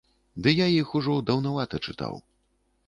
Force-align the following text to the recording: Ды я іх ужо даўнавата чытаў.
Ды 0.45 0.53
я 0.59 0.67
іх 0.77 0.95
ужо 1.01 1.19
даўнавата 1.29 1.83
чытаў. 1.87 2.15